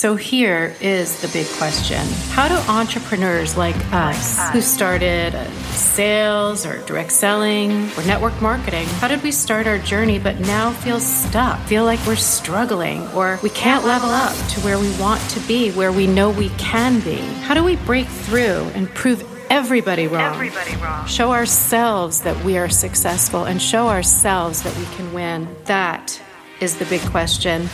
So 0.00 0.16
here 0.16 0.74
is 0.80 1.20
the 1.20 1.28
big 1.28 1.46
question 1.58 2.00
How 2.30 2.48
do 2.48 2.54
entrepreneurs 2.72 3.58
like 3.58 3.76
us, 3.92 4.48
who 4.48 4.62
started 4.62 5.34
uh, 5.34 5.44
sales 5.72 6.64
or 6.64 6.78
direct 6.86 7.12
selling 7.12 7.70
or 7.98 8.04
network 8.06 8.40
marketing, 8.40 8.86
how 8.86 9.08
did 9.08 9.22
we 9.22 9.30
start 9.30 9.66
our 9.66 9.76
journey 9.76 10.18
but 10.18 10.40
now 10.40 10.70
feel 10.70 11.00
stuck, 11.00 11.60
feel 11.66 11.84
like 11.84 12.00
we're 12.06 12.16
struggling, 12.16 13.06
or 13.08 13.38
we 13.42 13.50
can't 13.50 13.84
level 13.84 14.08
up 14.08 14.34
to 14.48 14.60
where 14.60 14.78
we 14.78 14.90
want 14.98 15.20
to 15.32 15.40
be, 15.40 15.70
where 15.72 15.92
we 15.92 16.06
know 16.06 16.30
we 16.30 16.48
can 16.56 17.00
be? 17.00 17.18
How 17.42 17.52
do 17.52 17.62
we 17.62 17.76
break 17.76 18.06
through 18.06 18.70
and 18.74 18.88
prove 18.94 19.22
everybody 19.50 20.06
wrong. 20.06 20.32
Everybody 20.32 20.76
wrong. 20.76 21.06
Show 21.08 21.30
ourselves 21.32 22.22
that 22.22 22.42
we 22.42 22.56
are 22.56 22.70
successful 22.70 23.44
and 23.44 23.60
show 23.60 23.88
ourselves 23.88 24.62
that 24.62 24.74
we 24.78 24.86
can 24.96 25.12
win. 25.12 25.46
That 25.66 26.18
is 26.58 26.78
the 26.78 26.86
big 26.86 27.02
question. 27.02 27.68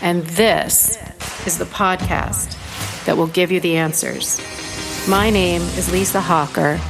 And 0.00 0.24
this 0.26 0.96
is 1.46 1.58
the 1.58 1.64
podcast 1.64 2.56
that 3.04 3.16
will 3.16 3.26
give 3.26 3.50
you 3.50 3.60
the 3.60 3.76
answers. 3.76 4.40
My 5.08 5.30
name 5.30 5.62
is 5.62 5.90
Lisa 5.90 6.20
Hawker, 6.20 6.80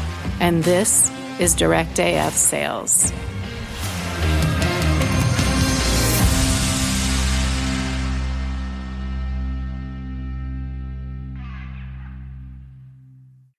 and 0.41 0.62
this 0.64 1.10
is 1.41 1.55
Direct 1.55 1.98
AF 1.98 2.34
Sales. 2.34 3.12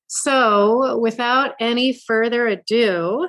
So, 0.07 0.99
without 0.99 1.55
any 1.59 1.91
further 1.91 2.47
ado, 2.47 3.27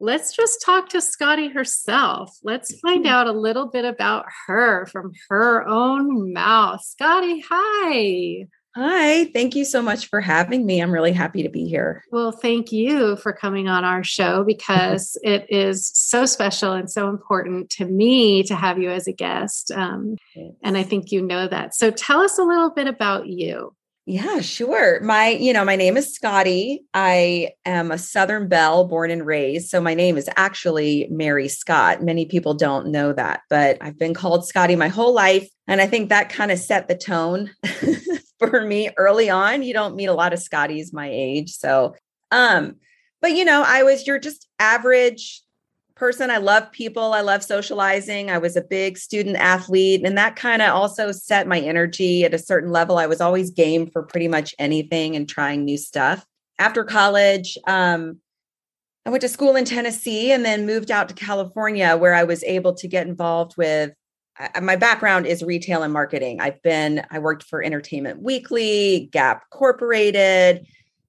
let's 0.00 0.34
just 0.34 0.62
talk 0.64 0.88
to 0.90 1.00
Scotty 1.00 1.48
herself. 1.48 2.36
Let's 2.42 2.78
find 2.80 3.04
Hmm. 3.06 3.12
out 3.12 3.26
a 3.26 3.32
little 3.32 3.66
bit 3.66 3.84
about 3.84 4.26
her 4.46 4.86
from 4.86 5.12
her 5.30 5.66
own 5.66 6.32
mouth. 6.32 6.82
Scotty, 6.82 7.44
hi. 7.48 8.46
Hi, 8.74 9.24
thank 9.32 9.56
you 9.56 9.64
so 9.64 9.80
much 9.80 10.08
for 10.08 10.20
having 10.20 10.66
me. 10.66 10.80
I'm 10.82 10.90
really 10.90 11.12
happy 11.12 11.42
to 11.42 11.48
be 11.48 11.66
here. 11.66 12.04
Well, 12.12 12.30
thank 12.30 12.72
you 12.72 13.16
for 13.16 13.32
coming 13.32 13.68
on 13.68 13.84
our 13.86 14.04
show 14.04 14.44
because 14.44 15.16
it 15.24 15.46
is 15.48 15.90
so 15.94 16.26
special 16.26 16.72
and 16.72 16.90
so 16.90 17.08
important 17.08 17.70
to 17.70 17.86
me 17.86 18.42
to 18.42 18.54
have 18.54 18.78
you 18.78 18.90
as 18.90 19.06
a 19.06 19.14
guest. 19.14 19.72
Um, 19.74 20.16
and 20.62 20.76
I 20.76 20.82
think 20.82 21.10
you 21.10 21.22
know 21.22 21.48
that. 21.48 21.74
So 21.74 21.90
tell 21.90 22.20
us 22.20 22.36
a 22.38 22.42
little 22.42 22.68
bit 22.70 22.86
about 22.86 23.28
you. 23.28 23.74
Yeah, 24.08 24.40
sure. 24.40 25.00
My, 25.00 25.30
you 25.30 25.52
know, 25.52 25.64
my 25.64 25.74
name 25.74 25.96
is 25.96 26.14
Scotty. 26.14 26.84
I 26.94 27.50
am 27.64 27.90
a 27.90 27.98
Southern 27.98 28.46
Belle 28.46 28.86
born 28.86 29.10
and 29.10 29.26
raised. 29.26 29.68
So 29.68 29.80
my 29.80 29.94
name 29.94 30.16
is 30.16 30.30
actually 30.36 31.08
Mary 31.10 31.48
Scott. 31.48 32.04
Many 32.04 32.24
people 32.24 32.54
don't 32.54 32.92
know 32.92 33.12
that, 33.12 33.40
but 33.50 33.78
I've 33.80 33.98
been 33.98 34.14
called 34.14 34.46
Scotty 34.46 34.76
my 34.76 34.86
whole 34.86 35.12
life. 35.12 35.48
And 35.66 35.80
I 35.80 35.88
think 35.88 36.08
that 36.08 36.28
kind 36.28 36.52
of 36.52 36.60
set 36.60 36.86
the 36.86 36.94
tone 36.94 37.50
for 38.38 38.64
me 38.64 38.90
early 38.96 39.28
on. 39.28 39.64
You 39.64 39.72
don't 39.72 39.96
meet 39.96 40.06
a 40.06 40.14
lot 40.14 40.32
of 40.32 40.38
Scotties 40.38 40.92
my 40.92 41.10
age. 41.10 41.50
So, 41.50 41.96
um, 42.30 42.76
but 43.20 43.32
you 43.32 43.44
know, 43.44 43.64
I 43.66 43.82
was 43.82 44.06
your 44.06 44.20
just 44.20 44.46
average 44.60 45.42
person. 45.96 46.30
I 46.30 46.36
love 46.36 46.70
people. 46.72 47.14
I 47.14 47.22
love 47.22 47.42
socializing. 47.42 48.30
I 48.30 48.38
was 48.38 48.54
a 48.54 48.62
big 48.62 48.98
student 48.98 49.36
athlete, 49.36 50.04
and 50.04 50.16
that 50.16 50.36
kind 50.36 50.62
of 50.62 50.74
also 50.74 51.10
set 51.10 51.48
my 51.48 51.58
energy 51.58 52.24
at 52.24 52.34
a 52.34 52.38
certain 52.38 52.70
level. 52.70 52.98
I 52.98 53.06
was 53.06 53.20
always 53.20 53.50
game 53.50 53.90
for 53.90 54.02
pretty 54.02 54.28
much 54.28 54.54
anything 54.58 55.16
and 55.16 55.28
trying 55.28 55.64
new 55.64 55.78
stuff. 55.78 56.24
After 56.58 56.84
college, 56.84 57.58
um, 57.66 58.20
I 59.04 59.10
went 59.10 59.22
to 59.22 59.28
school 59.28 59.56
in 59.56 59.64
Tennessee 59.64 60.32
and 60.32 60.44
then 60.44 60.66
moved 60.66 60.90
out 60.90 61.08
to 61.08 61.14
California, 61.14 61.96
where 61.96 62.14
I 62.14 62.24
was 62.24 62.44
able 62.44 62.74
to 62.74 62.88
get 62.88 63.06
involved 63.06 63.56
with. 63.56 63.92
My 64.60 64.76
background 64.76 65.26
is 65.26 65.42
retail 65.42 65.82
and 65.82 65.92
marketing. 65.94 66.42
I've 66.42 66.60
been, 66.62 67.06
I 67.10 67.20
worked 67.20 67.44
for 67.44 67.62
Entertainment 67.62 68.20
Weekly, 68.20 69.08
Gap 69.10 69.44
Incorporated. 69.50 70.66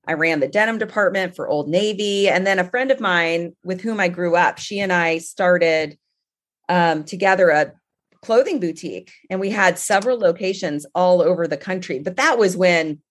I 0.08 0.13
ran 0.13 0.39
the 0.39 0.47
denim 0.47 0.77
department 0.77 1.36
for 1.36 1.47
Old 1.47 1.67
Navy. 1.67 2.30
And 2.30 2.47
then 2.47 2.59
a 2.59 2.69
friend 2.69 2.91
of 2.91 3.00
mine 3.00 3.55
with 3.63 3.81
whom 3.81 4.00
I 4.00 4.08
grew 4.08 4.36
up, 4.36 4.58
she 4.58 4.80
and 4.80 4.93
I 4.93 5.17
started 5.17 5.98
um, 6.70 7.04
together 7.04 7.49
a 7.49 7.73
clothing 8.23 8.59
boutique. 8.59 9.11
And 9.30 9.39
we 9.39 9.49
had 9.49 9.77
several 9.77 10.17
locations 10.17 10.86
all 10.95 11.21
over 11.21 11.48
the 11.48 11.58
country. 11.58 11.99
But 11.99 12.15
that 12.15 12.37
was 12.37 12.58
when, 12.58 13.02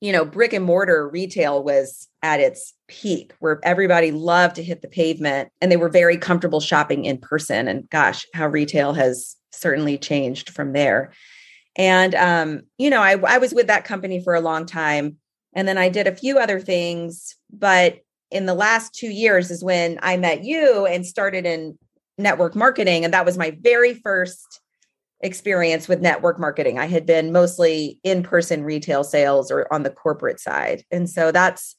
you 0.00 0.12
know, 0.12 0.24
brick 0.24 0.52
and 0.52 0.64
mortar 0.64 1.08
retail 1.08 1.62
was 1.62 2.08
at 2.22 2.40
its 2.40 2.74
peak, 2.86 3.32
where 3.40 3.60
everybody 3.62 4.12
loved 4.12 4.56
to 4.56 4.62
hit 4.62 4.82
the 4.82 4.88
pavement 4.88 5.50
and 5.60 5.72
they 5.72 5.76
were 5.76 5.88
very 5.88 6.16
comfortable 6.16 6.60
shopping 6.60 7.04
in 7.04 7.18
person. 7.18 7.66
And 7.66 7.88
gosh, 7.90 8.26
how 8.34 8.46
retail 8.46 8.92
has 8.92 9.36
certainly 9.52 9.98
changed 9.98 10.50
from 10.50 10.72
there. 10.72 11.12
And, 11.76 12.14
um, 12.14 12.62
you 12.78 12.90
know, 12.90 13.00
I, 13.00 13.16
I 13.26 13.38
was 13.38 13.54
with 13.54 13.68
that 13.68 13.84
company 13.84 14.22
for 14.22 14.34
a 14.34 14.40
long 14.40 14.66
time. 14.66 15.16
And 15.54 15.66
then 15.66 15.78
I 15.78 15.88
did 15.88 16.06
a 16.06 16.14
few 16.14 16.38
other 16.38 16.60
things. 16.60 17.36
But 17.52 18.00
in 18.30 18.46
the 18.46 18.54
last 18.54 18.94
two 18.94 19.10
years 19.10 19.50
is 19.50 19.64
when 19.64 19.98
I 20.02 20.16
met 20.16 20.44
you 20.44 20.86
and 20.86 21.04
started 21.04 21.46
in 21.46 21.78
network 22.18 22.54
marketing. 22.54 23.04
And 23.04 23.12
that 23.14 23.24
was 23.24 23.38
my 23.38 23.56
very 23.60 23.94
first 23.94 24.60
experience 25.20 25.88
with 25.88 26.00
network 26.00 26.38
marketing. 26.38 26.78
I 26.78 26.86
had 26.86 27.06
been 27.06 27.32
mostly 27.32 27.98
in 28.02 28.22
person 28.22 28.62
retail 28.62 29.04
sales 29.04 29.50
or 29.50 29.72
on 29.72 29.82
the 29.82 29.90
corporate 29.90 30.40
side. 30.40 30.84
And 30.90 31.10
so 31.10 31.32
that's, 31.32 31.76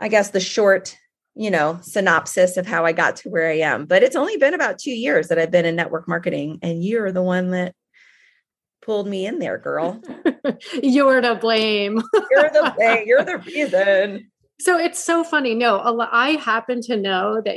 I 0.00 0.08
guess, 0.08 0.30
the 0.30 0.40
short, 0.40 0.96
you 1.34 1.50
know, 1.50 1.78
synopsis 1.82 2.56
of 2.56 2.66
how 2.66 2.84
I 2.86 2.92
got 2.92 3.16
to 3.16 3.28
where 3.28 3.50
I 3.50 3.58
am. 3.58 3.84
But 3.84 4.02
it's 4.02 4.16
only 4.16 4.36
been 4.36 4.54
about 4.54 4.78
two 4.78 4.92
years 4.92 5.28
that 5.28 5.38
I've 5.38 5.50
been 5.50 5.66
in 5.66 5.76
network 5.76 6.08
marketing. 6.08 6.58
And 6.62 6.84
you're 6.84 7.12
the 7.12 7.22
one 7.22 7.50
that 7.50 7.74
pulled 8.84 9.06
me 9.06 9.26
in 9.26 9.38
there, 9.38 9.58
girl. 9.58 10.00
You're 10.82 11.20
to 11.20 11.34
blame. 11.34 12.02
you're 12.30 12.50
the 12.50 12.72
blame. 12.76 13.04
you're 13.06 13.24
the 13.24 13.38
reason. 13.38 14.30
So 14.60 14.78
it's 14.78 15.02
so 15.02 15.24
funny. 15.24 15.54
No, 15.54 15.80
I 16.12 16.30
happen 16.32 16.80
to 16.82 16.96
know 16.96 17.42
that 17.44 17.52